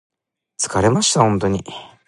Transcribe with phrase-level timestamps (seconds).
[0.59, 1.91] 疲れました